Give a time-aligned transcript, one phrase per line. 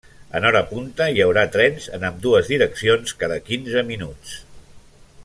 [0.37, 4.35] En hora punta, hi haurà trens en ambdues direccions cada quinze minuts.